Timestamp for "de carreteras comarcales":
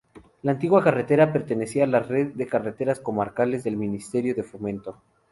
2.33-3.63